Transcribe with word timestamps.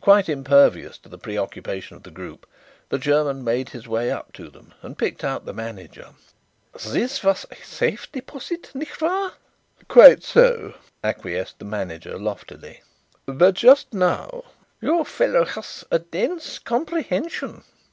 Quite 0.00 0.28
impervious 0.28 0.98
to 0.98 1.08
the 1.08 1.16
preoccupation 1.16 1.96
of 1.96 2.02
the 2.02 2.10
group, 2.10 2.44
the 2.88 2.98
German 2.98 3.44
made 3.44 3.68
his 3.68 3.86
way 3.86 4.10
up 4.10 4.32
to 4.32 4.50
them 4.50 4.74
and 4.82 4.98
picked 4.98 5.22
out 5.22 5.44
the 5.46 5.52
manager. 5.54 6.08
"This 6.88 7.22
was 7.22 7.46
a 7.52 7.56
safety 7.64 8.18
deposit, 8.18 8.72
nicht 8.74 9.00
wahr?" 9.00 9.34
"Quite 9.86 10.24
so," 10.24 10.74
acquiesced 11.04 11.60
the 11.60 11.66
manager 11.66 12.18
loftily, 12.18 12.82
"but 13.26 13.54
just 13.54 13.94
now" 13.94 14.42
"Your 14.80 15.04
fellow 15.06 15.46
was 15.54 15.84
dense 16.10 16.56
of 16.56 16.64
comprehension." 16.64 17.62